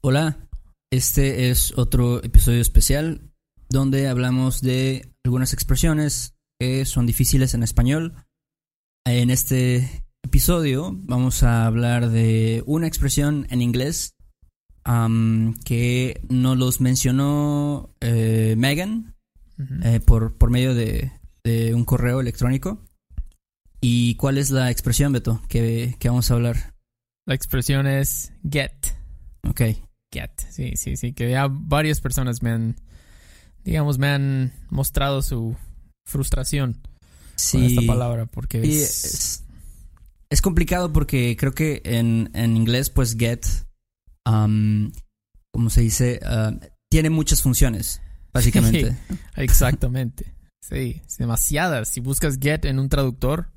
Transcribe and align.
Hola, 0.00 0.38
este 0.92 1.50
es 1.50 1.76
otro 1.76 2.22
episodio 2.22 2.60
especial 2.60 3.32
donde 3.68 4.06
hablamos 4.06 4.60
de 4.60 5.12
algunas 5.24 5.52
expresiones 5.52 6.36
que 6.60 6.84
son 6.84 7.04
difíciles 7.04 7.52
en 7.54 7.64
español. 7.64 8.14
En 9.04 9.30
este 9.30 10.04
episodio 10.22 10.92
vamos 10.94 11.42
a 11.42 11.66
hablar 11.66 12.10
de 12.10 12.62
una 12.64 12.86
expresión 12.86 13.48
en 13.50 13.60
inglés 13.60 14.14
que 15.64 16.20
nos 16.28 16.56
los 16.56 16.80
mencionó 16.80 17.90
eh, 18.00 18.54
Megan 18.56 19.16
eh, 19.82 19.98
por, 19.98 20.38
por 20.38 20.50
medio 20.50 20.76
de, 20.76 21.10
de 21.42 21.74
un 21.74 21.84
correo 21.84 22.20
electrónico. 22.20 22.84
¿Y 23.80 24.14
cuál 24.14 24.38
es 24.38 24.50
la 24.50 24.70
expresión, 24.70 25.12
Beto, 25.12 25.42
que, 25.48 25.96
que 25.98 26.08
vamos 26.08 26.30
a 26.30 26.34
hablar? 26.34 26.76
La 27.26 27.34
expresión 27.34 27.88
es 27.88 28.32
get. 28.48 28.96
Ok. 29.42 29.62
Get. 30.12 30.30
Sí, 30.50 30.76
sí, 30.76 30.96
sí. 30.96 31.12
Que 31.12 31.30
ya 31.30 31.48
varias 31.48 32.00
personas 32.00 32.42
me 32.42 32.50
han, 32.50 32.76
digamos, 33.64 33.98
me 33.98 34.08
han 34.08 34.52
mostrado 34.70 35.22
su 35.22 35.56
frustración 36.06 36.80
con 37.52 37.62
esta 37.62 37.82
palabra. 37.86 38.26
Porque 38.26 38.62
Sí, 38.62 38.80
es, 38.80 39.04
es, 39.04 39.44
es 40.30 40.42
complicado 40.42 40.92
porque 40.92 41.36
creo 41.38 41.52
que 41.52 41.82
en, 41.84 42.30
en 42.34 42.56
inglés, 42.56 42.90
pues, 42.90 43.16
get, 43.16 43.46
um, 44.26 44.90
como 45.52 45.70
se 45.70 45.82
dice, 45.82 46.20
Ah, 46.24 46.52
tiene 46.90 47.10
muchas 47.10 47.42
funciones, 47.42 48.00
básicamente. 48.32 48.96
Exactamente. 49.36 50.34
Sí, 50.60 51.00
demasiadas. 51.18 51.88
Si 51.88 52.00
buscas 52.00 52.38
get 52.40 52.64
en 52.64 52.78
un 52.78 52.88
traductor, 52.88 53.50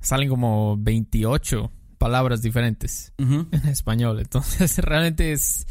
salen 0.00 0.28
como 0.28 0.76
28 0.78 1.70
palabras 2.02 2.42
diferentes 2.42 3.12
Ujú. 3.18 3.46
en 3.52 3.68
español. 3.68 4.18
Entonces, 4.20 4.76
realmente 4.78 5.32
es, 5.32 5.66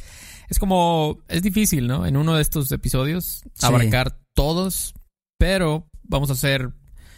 es 0.49 0.59
como, 0.59 1.19
es 1.27 1.41
difícil, 1.41 1.87
¿no? 1.87 2.05
En 2.05 2.15
uno 2.17 2.35
de 2.35 2.41
estos 2.41 2.71
episodios, 2.71 3.43
Sí. 3.53 3.65
abarcar 3.65 4.17
todos, 4.33 4.93
pero 5.37 5.87
vamos 6.03 6.29
a 6.29 6.33
hacer 6.33 6.71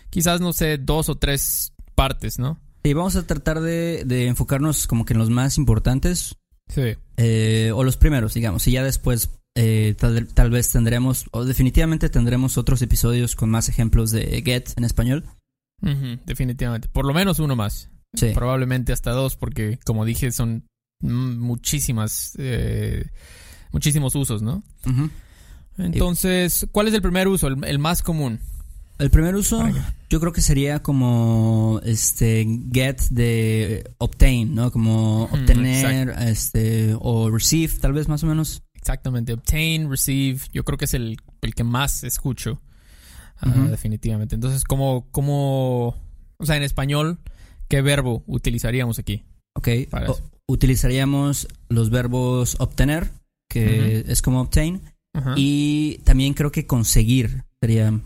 quizás, 0.10 0.42
no 0.42 0.52
sé, 0.54 0.78
dos 0.78 1.10
o 1.10 1.16
tres 1.16 1.74
partes, 1.96 2.40
¿no? 2.40 2.60
Y 2.84 2.94
vamos 2.94 3.16
a 3.16 3.26
tratar 3.26 3.62
de, 3.62 4.04
de 4.06 4.28
enfocarnos 4.28 4.88
como 4.88 5.06
que 5.06 5.14
en 5.14 5.20
los 5.20 5.30
más 5.30 5.58
importantes, 5.58 6.36
Sí. 6.70 6.96
eh, 7.18 7.72
o 7.76 7.84
los 7.84 7.98
primeros, 7.98 8.34
digamos, 8.34 8.66
y 8.68 8.72
ya 8.72 8.84
después 8.84 9.30
eh, 9.56 9.94
tal, 10.00 10.28
tal 10.34 10.50
vez 10.50 10.72
tendremos, 10.72 11.26
o 11.32 11.46
definitivamente 11.46 12.10
tendremos 12.10 12.58
otros 12.58 12.82
episodios 12.82 13.36
con 13.36 13.52
más 13.52 13.70
ejemplos 13.70 14.10
de 14.12 14.42
get 14.44 14.70
en 14.78 14.84
español. 14.84 15.26
Ujú, 15.84 16.18
definitivamente. 16.26 16.88
Por 16.88 17.06
lo 17.06 17.14
menos 17.14 17.38
uno 17.40 17.56
más. 17.56 17.90
Sí. 18.14 18.32
Probablemente 18.34 18.94
hasta 18.94 19.12
dos, 19.12 19.36
porque 19.36 19.80
como 19.86 20.06
dije, 20.06 20.32
son 20.32 20.68
mm, 21.00 21.38
muchísimas, 21.40 22.34
eh, 22.38 23.06
muchísimos 23.72 24.16
usos, 24.16 24.42
¿no? 24.42 24.64
Entonces, 25.78 26.68
¿cuál 26.72 26.88
es 26.88 26.94
el 26.94 27.02
primer 27.02 27.28
uso, 27.28 27.48
el, 27.48 27.64
el 27.66 27.80
más 27.80 28.04
común? 28.04 28.40
El 29.00 29.10
primer 29.10 29.36
uso, 29.36 29.62
yo 30.10 30.20
creo 30.20 30.32
que 30.32 30.42
sería 30.42 30.84
como 30.84 31.82
este 31.84 32.48
get 32.72 33.02
de 33.10 33.92
obtain, 33.98 34.54
¿no? 34.54 34.72
Como 34.72 35.24
obtener, 35.26 36.10
este, 36.20 36.96
o 37.00 37.32
receive, 37.32 37.74
tal 37.82 37.94
vez 37.94 38.08
más 38.08 38.24
o 38.24 38.28
menos. 38.28 38.62
Exactamente, 38.76 39.34
obtain, 39.34 39.90
receive, 39.90 40.40
yo 40.54 40.64
creo 40.64 40.78
que 40.78 40.86
es 40.86 40.94
el, 40.94 41.18
el 41.42 41.56
que 41.56 41.64
más 41.64 42.04
escucho, 42.04 42.62
ah, 43.40 43.68
definitivamente. 43.70 44.36
Entonces, 44.36 44.64
¿cómo, 44.64 45.08
¿cómo, 45.12 45.96
o 46.38 46.46
sea, 46.46 46.56
en 46.58 46.64
español, 46.64 47.20
qué 47.74 47.82
verbo 47.82 48.24
utilizaríamos 48.28 49.00
aquí? 49.00 49.24
Ok. 49.56 49.68
O- 50.08 50.20
utilizaríamos 50.48 51.48
los 51.70 51.90
verbos 51.90 52.56
obtener, 52.60 53.10
que 53.50 54.06
es 54.08 54.22
como 54.22 54.42
obtain, 54.42 54.82
y 55.36 55.98
también 56.04 56.36
creo 56.36 56.52
que 56.52 56.68
conseguir 56.68 57.46
sería. 57.60 58.00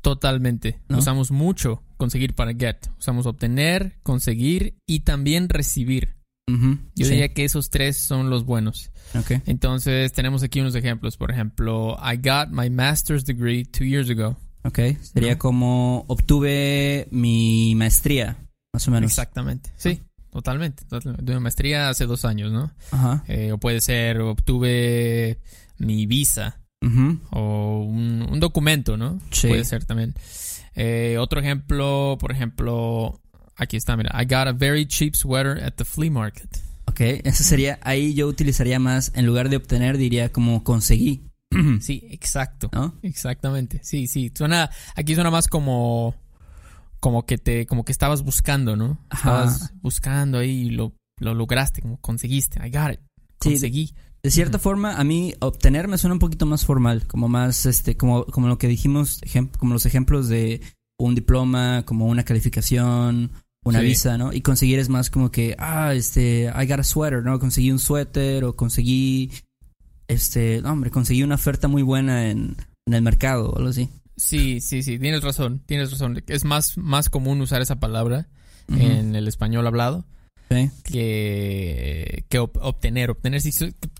Totalmente. 0.00 0.80
¿No? 0.88 0.98
Usamos 0.98 1.30
mucho 1.30 1.84
conseguir 1.96 2.34
para 2.34 2.52
get. 2.52 2.88
Usamos 2.98 3.26
obtener, 3.26 3.94
conseguir 4.02 4.74
y 4.88 5.00
también 5.00 5.48
recibir. 5.48 6.16
Yo 6.48 7.06
sí, 7.06 7.12
diría 7.12 7.32
que 7.32 7.44
esos 7.44 7.70
tres 7.70 7.96
son 7.98 8.28
los 8.28 8.44
buenos. 8.44 8.90
ok. 9.14 9.40
Entonces, 9.46 10.12
tenemos 10.12 10.42
aquí 10.42 10.60
unos 10.60 10.74
ejemplos. 10.74 11.16
Por 11.16 11.30
ejemplo, 11.30 11.96
I 12.02 12.16
got 12.16 12.48
my 12.50 12.68
master's 12.68 13.24
degree 13.24 13.64
two 13.64 13.84
years 13.84 14.10
ago. 14.10 14.36
Ok, 14.64 14.80
sería 15.00 15.32
¿No? 15.34 15.38
como 15.38 16.04
obtuve 16.08 17.06
mi 17.12 17.74
maestría, 17.76 18.36
más 18.72 18.88
o 18.88 18.90
menos. 18.90 19.10
Exactamente. 19.10 19.70
Sí, 19.76 20.00
totalmente. 20.30 20.84
totalmente. 20.84 21.24
De 21.24 21.32
una 21.32 21.40
maestría 21.40 21.88
hace 21.88 22.06
dos 22.06 22.24
años, 22.24 22.52
¿no? 22.52 22.72
Ajá. 22.90 23.24
Eh, 23.28 23.52
o 23.52 23.58
puede 23.58 23.80
ser, 23.80 24.20
obtuve 24.20 25.38
mi 25.78 26.06
visa 26.06 26.58
Ujú, 26.82 27.20
o 27.30 27.84
un, 27.84 28.26
un 28.28 28.40
documento, 28.40 28.96
¿no? 28.96 29.20
Sí. 29.30 29.48
Puede 29.48 29.64
ser 29.64 29.84
también. 29.84 30.14
Eh, 30.74 31.16
otro 31.20 31.40
ejemplo, 31.40 32.16
por 32.18 32.32
ejemplo, 32.32 33.20
aquí 33.56 33.76
está, 33.76 33.96
mira. 33.96 34.10
I 34.20 34.24
got 34.24 34.48
a 34.48 34.52
very 34.52 34.86
cheap 34.86 35.14
sweater 35.14 35.62
at 35.62 35.74
the 35.74 35.84
flea 35.84 36.10
market. 36.10 36.48
Ok, 36.86 37.00
eso 37.24 37.44
sería, 37.44 37.78
ahí 37.82 38.14
yo 38.14 38.26
utilizaría 38.26 38.78
más, 38.78 39.12
en 39.14 39.26
lugar 39.26 39.48
de 39.48 39.56
obtener, 39.56 39.96
diría 39.96 40.32
como 40.32 40.64
conseguí. 40.64 41.22
Sí, 41.80 42.08
exacto. 42.10 42.70
¿No? 42.72 42.94
Exactamente. 43.02 43.80
Sí, 43.82 44.06
sí. 44.06 44.32
Suena, 44.34 44.70
aquí 44.96 45.14
suena 45.14 45.30
más 45.30 45.48
como, 45.48 46.14
como 47.02 47.26
que 47.26 47.36
te, 47.36 47.66
como 47.66 47.84
que 47.84 47.90
estabas 47.90 48.22
buscando, 48.22 48.76
¿no? 48.76 48.96
Ajá. 49.10 49.44
Estabas 49.44 49.72
buscando 49.82 50.38
ahí 50.38 50.68
y 50.68 50.70
lo, 50.70 50.94
lo 51.18 51.34
lograste, 51.34 51.82
como 51.82 52.00
conseguiste. 52.00 52.64
I 52.64 52.70
got 52.70 52.92
it. 52.92 53.00
Sí, 53.40 53.50
Conseguí. 53.50 53.92
De 54.22 54.30
cierta 54.30 54.60
forma, 54.60 54.94
a 54.94 55.02
mí 55.02 55.34
obtener 55.40 55.88
me 55.88 55.98
suena 55.98 56.14
un 56.14 56.20
poquito 56.20 56.46
más 56.46 56.64
formal, 56.64 57.08
como 57.08 57.28
más, 57.28 57.66
este, 57.66 57.96
como, 57.96 58.24
como 58.26 58.46
lo 58.46 58.56
que 58.56 58.68
dijimos, 58.68 59.20
como 59.58 59.72
los 59.72 59.84
ejemplos 59.84 60.28
de 60.28 60.60
un 60.96 61.16
diploma, 61.16 61.82
como 61.84 62.06
una 62.06 62.22
calificación, 62.22 63.32
una 63.64 63.80
Sí. 63.80 63.84
visa, 63.86 64.16
¿no? 64.16 64.32
Y 64.32 64.40
conseguir 64.40 64.78
es 64.78 64.88
más 64.88 65.10
como 65.10 65.32
que, 65.32 65.56
ah, 65.58 65.92
este, 65.94 66.52
I 66.56 66.66
got 66.68 66.78
a 66.78 66.84
sweater, 66.84 67.24
¿no? 67.24 67.40
Conseguí 67.40 67.72
un 67.72 67.80
suéter 67.80 68.44
o 68.44 68.54
conseguí, 68.54 69.32
este, 70.06 70.60
no, 70.62 70.70
hombre, 70.70 70.92
conseguí 70.92 71.24
una 71.24 71.34
oferta 71.34 71.66
muy 71.66 71.82
buena 71.82 72.30
en, 72.30 72.56
en 72.86 72.94
el 72.94 73.02
mercado 73.02 73.50
o 73.50 73.56
algo 73.56 73.70
así. 73.70 73.88
Sí, 74.16 74.60
sí, 74.60 74.82
sí. 74.82 74.98
Tienes 74.98 75.22
razón. 75.22 75.62
Tienes 75.66 75.90
razón. 75.90 76.22
Es 76.28 76.44
más, 76.44 76.76
más 76.78 77.08
común 77.08 77.40
usar 77.40 77.62
esa 77.62 77.80
palabra 77.80 78.28
en 78.68 79.14
el 79.16 79.26
español 79.28 79.66
hablado 79.66 80.06
Sí. 80.50 80.70
que, 80.84 82.24
que 82.28 82.40
ob- 82.40 82.58
obtener. 82.60 83.10
Obtener, 83.10 83.40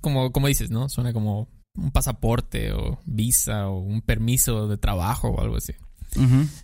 como, 0.01 0.33
como 0.33 0.49
dices, 0.49 0.71
¿no? 0.71 0.89
Suena 0.89 1.13
como 1.13 1.49
un 1.75 1.91
pasaporte 1.91 2.73
o 2.73 3.01
visa 3.07 3.69
o 3.69 3.79
un 3.81 4.03
permiso 4.03 4.69
de 4.69 4.77
trabajo 4.77 5.29
o 5.29 5.41
algo 5.41 5.57
así. 5.57 5.73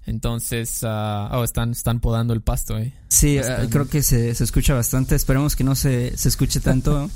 Entonces, 0.06 0.80
ah, 0.84 1.30
oh, 1.32 1.44
están, 1.44 1.70
están 1.72 2.00
podando 2.00 2.34
el 2.34 2.40
pasto, 2.42 2.78
¿eh? 2.78 2.92
Sí, 3.08 3.38
eh, 3.38 3.68
creo 3.70 3.88
que 3.88 4.02
se, 4.02 4.34
se 4.34 4.44
escucha 4.44 4.74
bastante. 4.74 5.14
Esperemos 5.14 5.56
que 5.56 5.64
no 5.64 5.74
se, 5.74 6.16
se 6.16 6.28
escuche 6.28 6.60
tanto. 6.60 7.10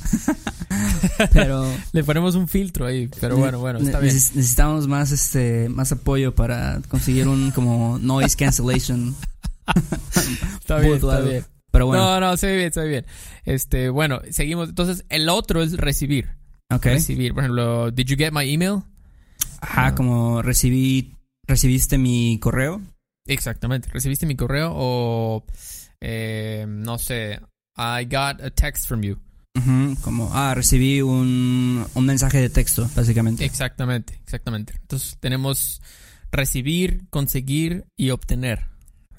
pero 1.32 1.66
Le 1.92 2.04
ponemos 2.04 2.34
un 2.34 2.48
filtro 2.48 2.87
ahí, 2.87 3.09
pero 3.21 3.37
bueno, 3.37 3.59
bueno, 3.60 3.78
está 3.78 4.00
bien. 4.00 4.15
neces- 4.15 4.34
necesitamos 4.34 4.88
más 4.88 5.12
este 5.12 5.69
más 5.69 5.92
apoyo 5.92 6.34
para 6.34 6.81
conseguir 6.88 7.28
un 7.28 7.50
como 7.50 7.98
noise 7.98 8.37
cancellation. 8.37 9.15
Está 10.60 10.78
bien, 10.78 10.94
está 10.94 11.21
bien. 11.21 11.44
Pero 11.71 11.87
bueno, 11.87 12.04
No, 12.04 12.21
no, 12.21 12.37
se 12.37 12.48
ve 12.48 12.56
bien, 12.56 12.72
se 12.72 12.81
ve 12.81 12.88
bien. 12.88 13.06
Este, 13.44 13.88
bueno, 13.91 14.21
seguimos. 14.31 14.69
Entonces, 14.69 15.04
el 15.09 15.28
otro 15.28 15.62
es 15.62 15.76
recibir. 15.76 16.31
ok. 16.71 16.84
Recibir. 16.84 17.32
Por 17.32 17.44
ejemplo, 17.44 17.91
¿did 17.92 18.06
you 18.06 18.16
get 18.16 18.32
my 18.32 18.53
email? 18.53 18.82
Ajá, 19.60 19.94
como 19.94 20.42
recibí 20.42 21.15
recibiste 21.47 21.98
mi 21.98 22.38
correo. 22.38 22.80
Exactamente. 23.26 23.88
¿Recibiste 23.91 24.26
mi 24.26 24.36
correo? 24.36 24.72
O, 24.75 25.44
eh, 26.00 26.64
no 26.69 26.98
sé, 26.98 27.41
I 27.76 28.04
got 28.04 28.41
a 28.42 28.50
text 28.50 28.86
from 28.86 29.03
you. 29.03 29.19
Ujú, 29.54 30.00
como 30.00 30.30
ah, 30.32 30.54
recibí 30.54 31.03
un, 31.03 31.86
un 31.94 32.06
mensaje 32.06 32.39
de 32.41 32.48
texto, 32.48 32.89
básicamente. 32.97 33.44
Exactamente, 33.44 34.18
exactamente. 34.22 34.74
Entonces, 34.80 35.18
tenemos 35.21 35.83
recibir, 36.33 37.06
conseguir 37.10 37.84
y 37.97 38.10
obtener. 38.10 38.71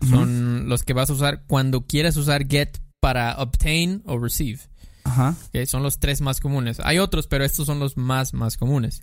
Son 0.10 0.68
los 0.68 0.84
que 0.84 0.92
vas 0.92 1.10
a 1.10 1.14
usar 1.14 1.44
cuando 1.48 1.86
quieras 1.86 2.18
usar 2.18 2.46
get 2.46 2.78
para 3.00 3.36
obtain 3.38 4.02
o 4.06 4.18
receive. 4.20 4.60
Ajá. 5.06 5.36
¿ok? 5.48 5.66
Son 5.66 5.82
los 5.82 6.00
tres 6.00 6.20
más 6.20 6.42
comunes. 6.42 6.82
Hay 6.84 7.00
otros, 7.00 7.28
pero 7.28 7.46
estos 7.46 7.68
son 7.68 7.80
los 7.80 7.96
más, 7.96 8.34
más 8.34 8.58
comunes. 8.58 9.02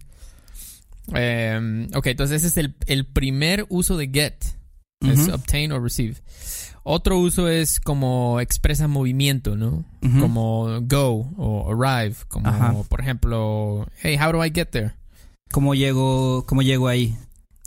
Eh, 1.15 1.89
ok, 1.95 2.07
entonces 2.07 2.39
ese 2.43 2.49
es 2.49 2.57
el, 2.57 2.75
el 2.87 3.07
primer 3.07 3.67
uso 3.69 3.97
de 3.97 4.09
get. 4.09 4.45
Es 5.01 5.29
obtain 5.29 5.73
o 5.73 5.81
receive. 5.81 6.17
Otro 6.83 7.19
uso 7.19 7.49
es 7.49 7.81
como 7.81 8.39
expresa 8.41 8.87
movimiento, 8.87 9.57
¿no? 9.57 9.85
Como 10.21 10.79
go 10.83 11.33
o 11.39 11.73
arrive. 11.73 12.17
Como, 12.29 12.49
Ajá. 12.49 12.75
por 12.89 13.01
ejemplo, 13.01 13.87
hey, 14.03 14.19
how 14.23 14.31
do 14.33 14.45
I 14.45 14.51
get 14.55 14.67
there? 14.67 14.93
¿Cómo 15.53 15.75
llego 15.75 16.45
cómo 16.47 16.61
llego 16.63 16.87
ahí? 16.89 17.17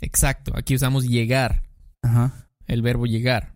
Exacto, 0.00 0.52
aquí 0.56 0.74
usamos 0.74 1.04
llegar, 1.06 1.62
Ajá. 2.02 2.46
el 2.66 2.82
verbo 2.82 3.06
llegar. 3.06 3.52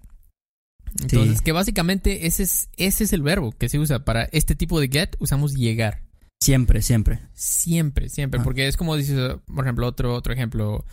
Entonces, 1.01 1.39
Sí. 1.39 1.45
que 1.45 1.53
básicamente 1.53 2.27
ese 2.27 2.43
es, 2.43 2.69
ese 2.77 3.05
es 3.05 3.13
el 3.13 3.23
verbo 3.23 3.53
que 3.53 3.69
se 3.69 3.79
usa 3.79 4.05
para 4.05 4.25
este 4.33 4.55
tipo 4.57 4.81
de 4.81 4.89
get, 4.89 5.17
usamos 5.19 5.55
llegar. 5.55 6.03
Siempre, 6.41 6.83
siempre. 6.83 7.21
Siempre, 7.35 8.09
siempre. 8.09 8.41
Ah. 8.41 8.45
Porque 8.45 8.69
es 8.69 8.77
como 8.77 8.97
dices, 8.97 9.37
por 9.47 9.65
ejemplo, 9.65 9.87
otro, 9.87 10.15
otro 10.15 10.33
ejemplo. 10.33 10.85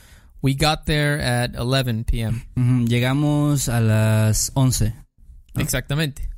We 0.41 0.53
got 0.53 0.85
there 0.85 1.23
at 1.23 1.55
11 1.57 2.03
p.m. 2.03 2.45
Llegamos 2.87 3.69
a 3.69 3.79
las 3.81 4.51
11. 4.53 4.93
Ah. 4.95 5.61
Exactamente. 5.61 6.29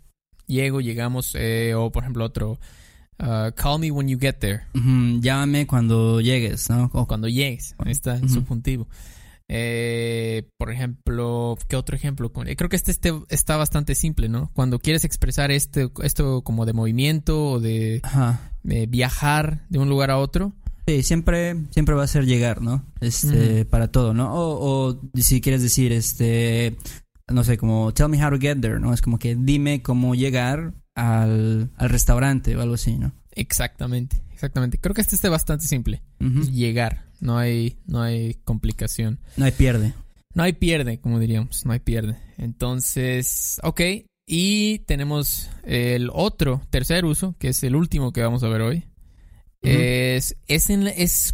Llego, 0.46 0.80
llegamos, 0.80 1.36
eh, 1.36 1.74
o 1.76 1.92
por 1.92 2.04
ejemplo 2.04 2.24
otro, 2.24 2.58
uh, 3.20 3.52
call 3.56 3.80
me 3.80 3.92
when 3.92 4.08
you 4.08 4.18
get 4.18 4.36
there, 4.40 4.64
Llámame 4.74 5.68
cuando 5.68 6.22
llegues, 6.22 6.70
¿no? 6.70 6.90
o 6.94 7.06
cuando 7.06 7.28
llegues, 7.28 7.76
ahí 7.80 7.92
está 7.92 8.16
el 8.16 8.30
subjuntivo. 8.30 8.88
Eh, 9.50 10.50
por 10.58 10.72
ejemplo, 10.72 11.58
¿qué 11.70 11.76
otro 11.76 11.96
ejemplo? 11.96 12.32
Eh, 12.46 12.56
Creo 12.56 12.70
que 12.70 12.76
este, 12.76 12.92
este 12.92 13.14
está 13.30 13.56
bastante 13.58 13.96
simple, 13.96 14.30
¿no? 14.30 14.52
Cuando 14.54 14.80
quieres 14.80 15.06
expresar 15.06 15.52
este, 15.52 15.90
esto 16.04 16.42
como 16.44 16.66
de 16.66 16.74
movimiento 16.74 17.52
o 17.52 17.60
de 17.60 18.02
eh, 18.70 18.86
viajar 18.88 19.66
de 19.70 19.80
un 19.80 19.90
lugar 19.90 20.12
a 20.12 20.18
otro, 20.18 20.54
Sí, 20.88 21.04
siempre, 21.04 21.54
siempre 21.72 21.96
va 21.96 22.04
a 22.04 22.08
ser 22.08 22.26
llegar, 22.26 22.62
¿no? 22.62 22.86
Este, 23.02 23.66
para 23.66 23.90
todo, 23.90 24.14
¿no? 24.14 24.34
O, 24.34 24.88
o 24.88 25.02
si 25.16 25.42
quieres 25.42 25.62
decir, 25.62 25.92
este, 25.92 26.78
no 27.28 27.44
sé, 27.44 27.58
como, 27.58 27.94
tell 27.94 28.08
me 28.08 28.24
how 28.24 28.32
to 28.32 28.40
get 28.40 28.62
there, 28.62 28.80
¿no? 28.80 28.94
Es 28.94 29.02
como 29.02 29.20
que 29.20 29.36
dime 29.36 29.82
cómo 29.82 30.16
llegar 30.16 30.76
al, 30.96 31.72
al 31.76 31.90
restaurante 31.90 32.56
o 32.56 32.62
algo 32.62 32.76
así, 32.76 32.98
¿no? 32.98 33.12
exactamente, 33.38 34.24
exactamente. 34.38 34.78
Creo 34.78 34.94
que 34.94 35.02
este 35.02 35.16
está 35.16 35.30
bastante 35.30 35.66
simple. 35.68 36.04
Llegar, 36.52 37.06
no 37.20 37.38
hay, 37.40 37.78
no 37.88 38.02
hay 38.04 38.36
complicación. 38.44 39.20
No 39.36 39.46
hay 39.46 39.52
pierde. 39.52 39.94
No 40.36 40.44
hay 40.44 40.54
pierde, 40.54 41.00
como 41.00 41.20
diríamos, 41.20 41.66
no 41.66 41.74
hay 41.74 41.80
pierde. 41.80 42.18
Entonces, 42.38 43.60
ok. 43.64 43.82
Y 44.28 44.80
tenemos 44.80 45.50
el 45.64 46.10
otro, 46.14 46.62
tercer 46.70 47.06
uso, 47.06 47.36
que 47.40 47.48
es 47.50 47.64
el 47.64 47.76
último 47.76 48.14
que 48.14 48.22
vamos 48.22 48.44
a 48.44 48.48
ver 48.50 48.62
hoy. 48.62 48.84
Es, 49.64 50.36
es, 50.48 50.70
en 50.70 50.86
es 50.88 51.34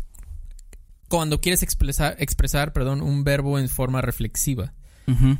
cuando 1.09 1.41
quieres 1.41 1.61
expresar, 1.63 2.15
expresar 2.19 2.71
perdón, 2.71 3.01
un 3.01 3.23
verbo 3.23 3.59
en 3.59 3.67
forma 3.67 4.01
reflexiva. 4.01 4.73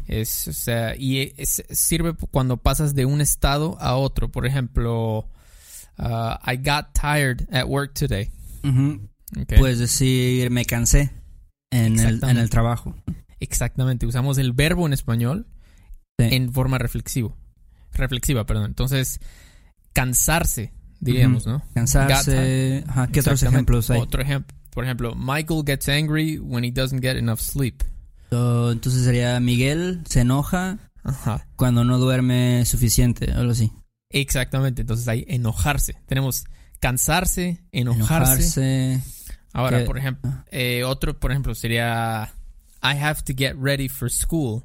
Es, 0.07 0.49
o 0.49 0.53
sea, 0.53 0.93
y 0.97 1.33
es- 1.37 1.63
sirve 1.69 2.13
cuando 2.31 2.57
pasas 2.57 2.95
de 2.95 3.05
un 3.05 3.21
estado 3.21 3.77
a 3.79 3.95
otro. 3.95 4.29
Por 4.29 4.45
ejemplo, 4.45 5.29
uh, 5.99 6.37
I 6.45 6.55
got 6.57 6.93
tired 6.93 7.47
at 7.51 7.67
work 7.67 7.93
today. 7.93 8.29
Puedes 9.57 9.79
decir, 9.79 10.49
me 10.51 10.65
cansé 10.65 11.11
en 11.71 11.99
el, 11.99 12.23
en 12.23 12.37
el 12.37 12.49
trabajo. 12.49 12.95
Exactamente, 13.39 14.05
usamos 14.05 14.37
el 14.37 14.53
verbo 14.53 14.85
en 14.85 14.93
español 14.93 15.47
Sí. 16.19 16.27
en 16.31 16.53
forma 16.53 16.77
reflexivo. 16.77 17.35
Reflexiva, 17.91 18.45
perdón. 18.45 18.65
Entonces, 18.65 19.19
cansarse, 19.93 20.71
diríamos, 20.99 21.47
¿no? 21.47 21.63
Cansarse. 21.73 22.83
Ajá. 22.87 23.07
¿Qué 23.07 23.19
otros 23.21 23.41
ejemplos 23.41 23.89
hay? 23.89 23.99
Otro 23.99 24.21
ejemplo. 24.21 24.55
Por 24.71 24.83
ejemplo, 24.85 25.15
Michael 25.15 25.63
gets 25.65 25.89
angry 25.89 26.37
when 26.39 26.63
he 26.63 26.71
doesn't 26.71 27.01
get 27.01 27.15
enough 27.17 27.39
sleep. 27.39 27.81
So, 28.29 28.71
entonces 28.71 29.03
sería 29.03 29.39
Miguel 29.39 30.01
se 30.07 30.21
enoja 30.21 30.77
Ajá. 31.03 31.47
cuando 31.55 31.83
no 31.83 31.97
duerme 31.99 32.63
suficiente, 32.65 33.31
algo 33.31 33.51
así. 33.51 33.71
Exactamente. 34.13 34.81
Entonces 34.81 35.07
hay 35.07 35.25
enojarse. 35.27 35.95
Tenemos 36.05 36.45
cansarse, 36.79 37.61
enojarse. 37.71 38.61
Enojarse. 38.61 39.03
Ahora, 39.51 39.79
Que- 39.79 39.85
por 39.85 39.97
ejemplo, 39.97 40.31
ah. 40.33 40.45
eh, 40.51 40.83
otro, 40.83 41.19
por 41.19 41.31
ejemplo, 41.31 41.53
sería 41.55 42.33
I 42.81 42.97
have 42.97 43.21
to 43.23 43.33
get 43.35 43.55
ready 43.59 43.89
for 43.89 44.09
school. 44.09 44.63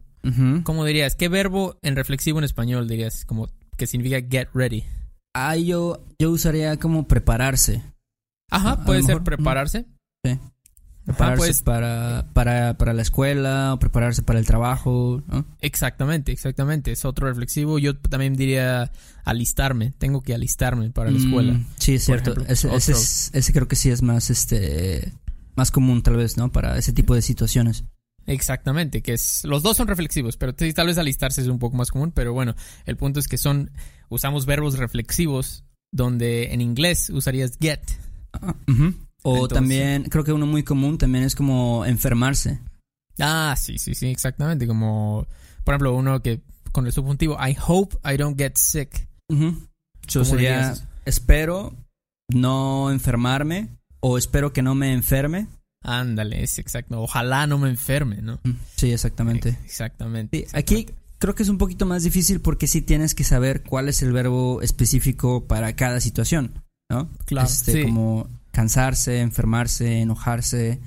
¿Cómo 0.65 0.85
dirías? 0.85 1.17
¿Qué 1.17 1.29
verbo 1.29 1.79
en 1.81 1.97
reflexivo 1.97 2.39
en 2.39 2.45
español 2.45 2.87
dirías? 2.87 3.25
Como 3.25 3.49
que 3.79 3.87
significa 3.87 4.21
get 4.21 4.49
ready. 4.53 4.85
Ah, 5.35 5.57
yo, 5.57 6.05
yo 6.19 6.31
usaría 6.31 6.77
como 6.77 7.09
prepararse. 7.09 7.83
Ajá, 8.51 8.85
puede 8.85 9.01
ser 9.03 9.15
mejor, 9.17 9.25
prepararse. 9.25 9.87
Sí. 10.25 10.39
Ajá, 11.09 11.17
Prepararse 11.17 11.47
pues, 11.47 11.63
para, 11.63 12.27
para, 12.35 12.77
para 12.77 12.93
la 12.93 13.01
escuela 13.03 13.73
o 13.75 13.79
prepararse 13.79 14.23
para 14.23 14.39
el 14.39 14.45
trabajo. 14.47 15.23
¿no? 15.27 15.47
exactamente, 15.61 16.33
exactamente. 16.33 16.93
Es 16.93 17.05
otro 17.05 17.27
reflexivo. 17.29 17.79
Yo 17.79 17.97
también 17.97 18.35
diría 18.37 18.93
alistarme. 19.25 19.93
Tengo 19.97 20.21
que 20.23 20.35
alistarme 20.35 20.91
para 20.91 21.11
la 21.11 21.19
escuela. 21.19 21.53
Mm, 21.55 21.67
sí, 21.79 21.95
es 21.95 22.05
cierto. 22.05 22.33
ejemplo. 22.33 22.53
ese, 22.53 22.75
ese, 22.75 22.93
es- 22.93 23.31
ese 23.33 23.53
creo 23.53 23.67
que 23.69 23.77
sí 23.77 23.91
es 23.91 24.03
más, 24.03 24.29
este, 24.31 25.13
más 25.57 25.71
común 25.71 26.03
tal 26.03 26.17
vez, 26.17 26.37
¿no? 26.37 26.53
Para 26.53 26.77
ese 26.77 26.93
tipo 26.93 27.15
de 27.15 27.23
situaciones. 27.23 27.85
Exactamente, 28.27 29.01
que 29.01 29.15
es 29.15 29.43
los 29.45 29.63
dos 29.63 29.79
son 29.79 29.89
reflexivos, 29.89 30.37
pero 30.37 30.55
tal 30.55 30.87
vez 30.87 30.99
alistarse 30.99 31.41
es 31.41 31.47
un 31.47 31.59
poco 31.59 31.79
más 31.79 31.91
común, 31.91 32.13
pero 32.13 32.35
bueno, 32.35 32.55
el 32.85 32.97
punto 32.99 33.19
es 33.21 33.27
que 33.27 33.39
son 33.39 33.71
usamos 34.11 34.45
verbos 34.45 34.77
reflexivos 34.79 35.65
donde 35.91 36.53
en 36.53 36.61
inglés 36.61 37.09
usarías 37.09 37.57
get. 37.59 37.81
Ah, 38.35 38.55
ujú. 38.69 38.93
O 39.31 39.35
Entonces- 39.35 39.55
también, 39.55 40.05
creo 40.05 40.25
que 40.25 40.33
uno 40.33 40.47
muy 40.47 40.63
común 40.63 40.99
también 40.99 41.25
es 41.25 41.35
como 41.35 41.85
enfermarse. 41.85 42.61
Ah, 43.19 43.55
sí, 43.59 43.79
sí, 43.79 43.95
sí, 43.95 44.07
exactamente, 44.09 44.67
como 44.67 45.27
por 45.65 45.75
ejemplo, 45.75 45.95
uno 45.95 46.23
que 46.23 46.41
con 46.73 46.87
el 46.87 46.93
subjuntivo 46.93 47.37
I 47.47 47.57
hope 47.67 47.97
I 48.05 48.17
don't 48.17 48.39
get 48.39 48.53
sick. 48.57 49.09
So, 50.07 50.21
¿Cómo 50.21 50.25
sería, 50.25 50.75
espero 51.05 51.75
no 52.31 52.91
enfermarme 52.91 53.69
o 54.01 54.17
espero 54.19 54.53
que 54.53 54.63
no 54.63 54.75
me 54.75 54.93
enferme. 54.93 55.47
Ándale, 55.83 56.43
es 56.43 56.59
exacto. 56.59 57.01
Ojalá 57.01 57.47
no 57.47 57.59
me 57.59 57.69
enferme, 57.69 58.23
¿no? 58.23 58.41
Mm, 58.45 58.53
Sí, 58.77 58.93
exactamente. 58.93 59.59
Exactamente. 59.65 60.47
Aquí 60.53 60.87
creo 61.19 61.35
que 61.35 61.43
es 61.43 61.49
un 61.49 61.59
poquito 61.59 61.85
más 61.87 62.03
difícil 62.05 62.41
porque 62.41 62.67
sí 62.67 62.81
tienes 62.83 63.15
que 63.15 63.25
saber 63.25 63.63
cuál 63.63 63.89
es 63.89 64.03
el 64.03 64.13
verbo 64.13 64.63
específico 64.63 65.45
para 65.47 65.75
cada 65.77 66.01
situación, 66.01 66.53
¿no? 66.91 67.09
Claro, 67.27 67.47
Este, 67.49 67.73
sí. 67.73 67.83
Como 67.83 68.29
cansarse, 68.59 69.21
enfermarse, 69.21 70.01
enojarse, 70.01 70.81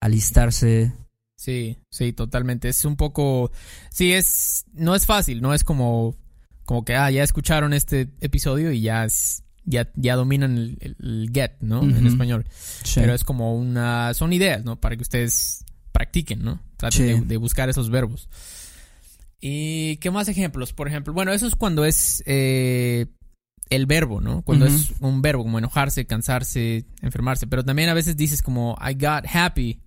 alistarse. 0.00 0.94
Sí, 1.36 1.76
sí, 1.90 2.14
totalmente. 2.14 2.70
Es 2.70 2.86
un 2.86 2.96
poco. 2.96 3.52
Sí, 3.90 4.14
es. 4.14 4.64
No 4.72 4.94
es 4.94 5.04
fácil, 5.04 5.42
no 5.42 5.52
es 5.52 5.62
como. 5.62 6.16
Como 6.64 6.84
que, 6.86 6.94
ah, 6.96 7.10
ya 7.10 7.22
escucharon 7.22 7.74
este 7.74 8.08
episodio 8.20 8.72
y 8.72 8.80
ya 8.80 9.04
es. 9.04 9.42
Ya, 9.64 9.90
ya 9.96 10.16
dominan 10.16 10.56
el, 10.56 10.78
el- 10.80 10.96
el 11.00 11.30
get, 11.30 11.52
¿no? 11.60 11.82
En 11.82 12.06
español. 12.06 12.46
Sí. 12.82 13.00
Pero 13.00 13.12
es 13.12 13.24
como 13.24 13.54
una. 13.54 14.14
Son 14.14 14.32
ideas, 14.32 14.64
¿no? 14.64 14.80
Para 14.80 14.96
que 14.96 15.02
ustedes 15.02 15.66
practiquen, 15.92 16.42
¿no? 16.42 16.62
Traten 16.78 16.96
Sí. 16.96 17.12
de, 17.12 17.20
de 17.20 17.36
buscar 17.36 17.68
esos 17.68 17.90
verbos. 17.90 18.30
¿Y 19.40 19.98
qué 19.98 20.10
más 20.10 20.28
ejemplos? 20.28 20.72
Por 20.72 20.88
ejemplo, 20.88 21.12
bueno, 21.12 21.32
eso 21.32 21.46
es 21.46 21.54
cuando 21.56 21.84
es. 21.84 22.22
eh, 22.26 23.06
el 23.70 23.86
verbo, 23.86 24.20
¿no? 24.20 24.42
Cuando 24.42 24.66
es 24.66 24.92
un 25.00 25.20
verbo, 25.22 25.42
como 25.42 25.58
enojarse, 25.58 26.06
cansarse, 26.06 26.84
enfermarse. 27.02 27.46
Pero 27.46 27.64
también 27.64 27.88
a 27.88 27.94
veces 27.94 28.16
dices 28.16 28.42
como, 28.42 28.76
I 28.80 28.94
got 28.94 29.24
happy 29.30 29.80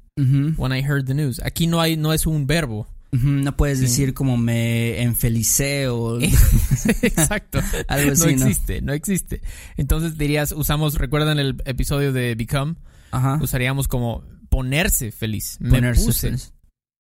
when 0.58 0.72
I 0.72 0.82
heard 0.84 1.06
the 1.06 1.14
news. 1.16 1.42
Aquí 1.44 1.66
no 1.68 1.82
hay, 1.82 1.98
no 1.98 2.14
es 2.14 2.26
un 2.28 2.46
verbo. 2.48 2.88
No 3.12 3.58
puedes 3.58 3.80
Sí. 3.80 3.86
decir 3.86 4.14
como 4.14 4.38
me 4.38 5.02
enfelicé 5.02 5.90
o 5.90 6.18
Exacto. 7.02 7.60
algo 7.90 8.08
no 8.08 8.14
así, 8.14 8.36
¿no? 8.36 8.46
existe, 8.48 8.82
no 8.82 8.94
existe. 8.94 9.42
Entonces 9.78 10.18
dirías, 10.18 10.52
usamos, 10.54 10.96
recuerdan 10.98 11.38
el 11.40 11.62
episodio 11.66 12.14
de 12.14 12.36
Become, 12.36 12.76
Ajá. 13.12 13.38
usaríamos 13.42 13.88
como 13.90 14.24
ponerse 14.50 15.12
feliz. 15.12 15.58
Me 15.60 15.70
Ponerse 15.72 16.06
puse, 16.06 16.28
feliz. 16.28 16.54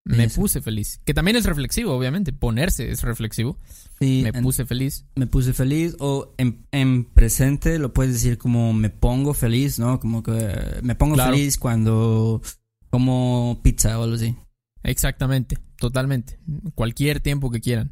Me 0.03 0.24
Eso. 0.25 0.41
puse 0.41 0.62
feliz. 0.62 1.00
Que 1.05 1.13
también 1.13 1.38
es 1.38 1.46
reflexivo, 1.46 1.93
obviamente. 1.96 2.34
Ponerse 2.34 2.89
es 2.91 3.03
reflexivo. 3.03 3.58
Sí, 4.00 4.22
Me 4.24 4.29
en- 4.38 4.43
puse 4.43 4.65
feliz. 4.65 5.05
me 5.15 5.27
puse 5.27 5.53
feliz 5.53 5.96
o 6.00 6.34
en, 6.38 6.65
en 6.72 7.05
presente 7.05 7.77
lo 7.79 7.93
puedes 7.93 8.13
decir 8.13 8.38
como 8.38 8.74
me 8.74 8.89
pongo 8.89 9.34
feliz, 9.34 9.77
¿no? 9.79 10.00
Como 10.00 10.24
que 10.24 10.79
me 10.81 10.96
pongo 10.96 11.13
Claro. 11.15 11.34
feliz 11.36 11.58
cuando 11.60 12.41
como 12.89 13.60
pizza 13.63 13.98
o 14.00 14.03
algo 14.03 14.15
así. 14.15 14.36
Exactamente, 14.84 15.58
totalmente. 15.77 16.39
Cualquier 16.75 17.20
tiempo 17.20 17.51
que 17.51 17.62
quieran. 17.62 17.91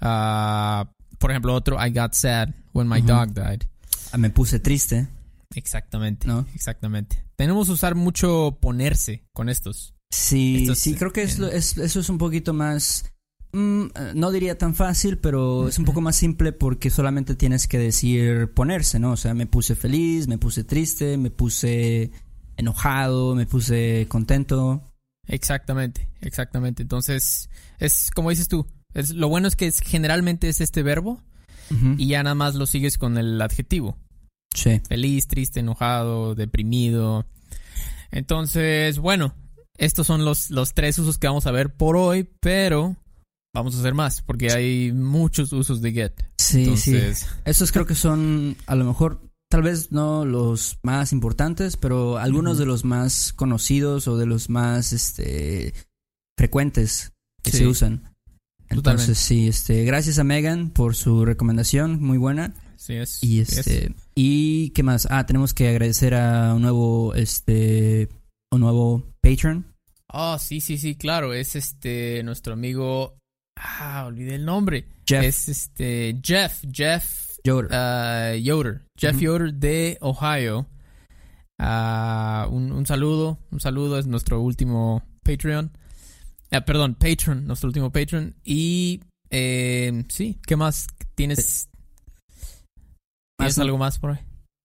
Ah, 0.00 0.92
por 1.18 1.30
ejemplo, 1.30 1.54
otro, 1.54 1.76
I 1.84 1.90
got 1.90 2.12
sad 2.12 2.50
when 2.74 2.86
my 2.88 3.00
dog 3.00 3.32
died. 3.34 3.62
Ah, 4.12 4.18
Me 4.18 4.30
puse 4.30 4.58
triste, 4.60 5.08
Exactamente. 5.54 6.26
¿no? 6.28 6.46
Exactamente. 6.54 7.24
Tenemos 7.36 7.66
que 7.68 7.72
usar 7.72 7.94
mucho 7.94 8.58
ponerse 8.60 9.24
con 9.32 9.48
estos. 9.48 9.94
Sí, 10.10 10.62
Esto 10.62 10.74
sí, 10.74 10.92
es- 10.92 10.98
creo 10.98 11.12
que 11.12 11.22
es, 11.22 11.38
es- 11.38 11.76
eso 11.78 12.00
es 12.00 12.08
un 12.08 12.18
poquito 12.18 12.52
más... 12.54 13.04
mm, 13.52 13.82
eh, 13.84 14.12
no 14.14 14.30
diría 14.30 14.56
tan 14.58 14.74
fácil, 14.74 15.18
pero 15.18 15.68
es 15.68 15.78
un 15.78 15.84
poco 15.84 16.00
más 16.00 16.16
simple 16.16 16.52
porque 16.52 16.90
solamente 16.90 17.34
tienes 17.34 17.66
que 17.66 17.78
decir 17.78 18.52
ponerse, 18.54 18.98
¿no? 18.98 19.12
O 19.12 19.16
sea, 19.16 19.34
me 19.34 19.46
puse 19.46 19.74
feliz, 19.74 20.26
me 20.28 20.38
puse 20.38 20.64
triste, 20.64 21.16
me 21.18 21.30
puse 21.30 22.10
enojado, 22.56 23.34
me 23.34 23.46
puse 23.46 24.06
contento. 24.08 24.82
Exactamente, 25.26 26.08
exactamente. 26.22 26.82
Entonces, 26.82 27.50
es 27.78 28.10
como 28.14 28.30
dices 28.30 28.48
tú. 28.48 28.66
Es, 28.94 29.10
lo 29.10 29.28
bueno 29.28 29.46
es 29.48 29.56
que 29.56 29.66
es, 29.66 29.80
generalmente 29.80 30.48
es 30.48 30.60
este 30.62 30.82
verbo 30.82 31.22
y 31.98 32.06
ya 32.08 32.22
nada 32.22 32.34
más 32.34 32.54
lo 32.54 32.64
sigues 32.64 32.96
con 32.96 33.18
el 33.18 33.40
adjetivo. 33.42 33.98
Sí. 34.54 34.80
Feliz, 34.88 35.28
triste, 35.28 35.60
enojado, 35.60 36.34
deprimido. 36.34 37.26
Entonces, 38.10 38.98
bueno, 38.98 39.34
estos 39.78 40.06
son 40.06 40.24
los, 40.24 40.50
los 40.50 40.74
tres 40.74 40.98
usos 40.98 41.18
que 41.18 41.28
vamos 41.28 41.46
a 41.46 41.52
ver 41.52 41.72
por 41.72 41.96
hoy, 41.96 42.28
pero 42.40 42.96
vamos 43.54 43.74
a 43.74 43.78
hacer 43.78 43.94
más 43.94 44.22
porque 44.22 44.52
hay 44.52 44.92
muchos 44.92 45.52
usos 45.52 45.80
de 45.80 45.92
get. 45.92 46.12
Sí, 46.36 46.76
sí. 46.76 46.98
Estos 47.44 47.72
creo 47.72 47.86
que 47.86 47.94
son 47.94 48.56
a 48.66 48.74
lo 48.74 48.84
mejor 48.84 49.22
tal 49.48 49.62
vez 49.62 49.92
no 49.92 50.24
los 50.24 50.78
más 50.82 51.12
importantes, 51.12 51.76
pero 51.76 52.18
algunos 52.18 52.58
de 52.58 52.66
los 52.66 52.84
más 52.84 53.32
conocidos 53.32 54.08
o 54.08 54.16
de 54.16 54.26
los 54.26 54.50
más 54.50 54.92
este 54.92 55.72
frecuentes 56.36 57.12
que 57.42 57.52
se 57.52 57.66
usan. 57.66 58.14
Entonces, 58.70 59.16
sí, 59.18 59.48
este, 59.48 59.84
gracias 59.84 60.18
a 60.18 60.24
Megan 60.24 60.70
por 60.70 60.94
su 60.94 61.24
recomendación, 61.24 62.02
muy 62.02 62.18
buena. 62.18 62.54
Sí 62.76 62.94
es. 62.94 63.24
Y 63.24 63.40
este, 63.40 63.94
y 64.14 64.70
qué 64.70 64.82
más? 64.82 65.08
Ah, 65.10 65.24
tenemos 65.24 65.54
que 65.54 65.68
agradecer 65.68 66.14
a 66.14 66.54
un 66.54 66.62
nuevo 66.62 67.14
este 67.14 68.08
un 68.52 68.60
nuevo 68.60 69.04
patron. 69.20 69.74
Oh, 70.12 70.38
sí, 70.38 70.60
sí, 70.60 70.78
sí, 70.78 70.96
claro, 70.96 71.34
es 71.34 71.54
este 71.54 72.22
nuestro 72.22 72.54
amigo 72.54 73.18
ah, 73.56 74.04
olvidé 74.06 74.36
el 74.36 74.44
nombre. 74.44 74.86
Jeff. 75.06 75.24
Es 75.24 75.48
este 75.48 76.18
Jeff, 76.22 76.64
Jeff 76.72 77.38
Yoder. 77.44 77.70
Uh, 77.70 78.36
Yoder. 78.36 78.82
Jeff 78.98 79.18
Yoder 79.18 79.54
de 79.54 79.98
Ohio. 80.00 80.66
Uh, 81.60 82.48
un, 82.50 82.70
un, 82.70 82.86
saludo, 82.86 83.38
un 83.50 83.60
saludo, 83.60 83.98
es 83.98 84.06
nuestro 84.06 84.40
último 84.40 85.02
Patreon. 85.24 85.72
Perdón, 86.50 86.94
Patron, 86.94 87.46
nuestro 87.46 87.68
último 87.68 87.90
Patreon. 87.90 88.34
Y 88.44 89.02
eh, 89.30 90.04
sí, 90.08 90.38
¿qué 90.46 90.56
más 90.56 90.86
tienes? 91.14 91.68
¿Tienes 93.38 93.58
algo 93.58 93.78
más 93.78 93.98
por 93.98 94.12
ahí? 94.12 94.18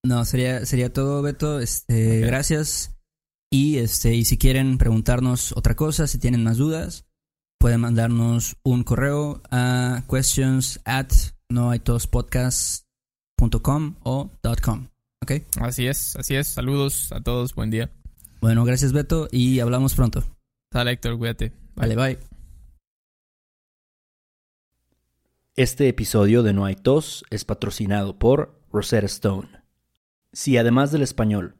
No, 0.06 0.26
sería, 0.26 0.66
sería 0.66 0.92
todo, 0.92 1.22
Beto. 1.22 1.60
Este, 1.60 2.22
Gracias. 2.22 2.96
Y 3.54 3.78
este, 3.78 4.16
y 4.16 4.26
si 4.26 4.40
quieren 4.40 4.80
preguntarnos 4.80 5.54
otra 5.56 5.76
cosa, 5.76 6.08
si 6.08 6.18
tienen 6.18 6.44
más 6.44 6.58
dudas, 6.58 7.06
pueden 7.60 7.82
mandarnos 7.82 8.58
un 8.64 8.84
correo 8.84 9.44
a 9.52 10.02
questions 10.10 10.82
at 10.86 11.12
noaitospodcast.com 11.50 13.98
o 14.02 14.32
.com. 14.60 14.88
¿Ok? 15.22 15.34
Así 15.62 15.86
es, 15.86 16.16
así 16.16 16.34
es. 16.34 16.48
Saludos 16.48 17.12
a 17.12 17.22
todos, 17.22 17.54
buen 17.54 17.70
día. 17.70 17.92
Bueno, 18.42 18.66
gracias 18.66 18.92
Beto 18.92 19.28
y 19.32 19.60
hablamos 19.60 19.94
pronto. 19.94 20.24
Sale 20.72 20.94
Héctor, 20.94 21.20
cuídate. 21.20 21.54
Vale, 21.76 21.96
bye. 21.96 22.18
Este 25.56 25.90
episodio 25.90 26.42
de 26.42 26.54
No 26.54 26.66
hay 26.66 26.76
tos 26.76 27.24
es 27.30 27.46
patrocinado 27.46 28.18
por 28.18 28.60
Rosetta 28.72 29.06
Stone. 29.06 29.50
Si 30.32 30.58
además 30.58 30.92
del 30.92 31.04
español 31.04 31.60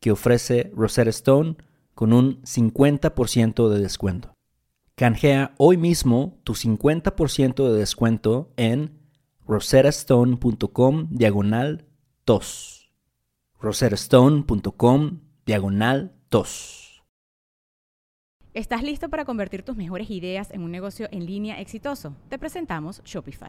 que 0.00 0.10
ofrece 0.10 0.72
Rosetta 0.74 1.10
Stone 1.10 1.56
con 1.94 2.12
un 2.12 2.42
50% 2.42 3.68
de 3.68 3.80
descuento. 3.80 4.34
Canjea 4.96 5.54
hoy 5.58 5.76
mismo 5.76 6.40
tu 6.44 6.54
50% 6.54 7.70
de 7.70 7.78
descuento 7.78 8.52
en 8.56 8.98
roserastone.com 9.46 11.08
diagonal 11.10 11.86
tos. 12.24 12.90
roserastone.com 13.60 15.20
diagonal 15.44 16.12
tos. 16.28 17.02
¿Estás 18.52 18.82
listo 18.82 19.08
para 19.08 19.24
convertir 19.24 19.62
tus 19.62 19.76
mejores 19.76 20.10
ideas 20.10 20.50
en 20.50 20.62
un 20.62 20.72
negocio 20.72 21.08
en 21.12 21.24
línea 21.24 21.60
exitoso? 21.60 22.16
Te 22.28 22.38
presentamos 22.38 23.00
Shopify. 23.04 23.48